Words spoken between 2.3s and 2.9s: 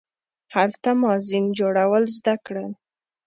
کړل.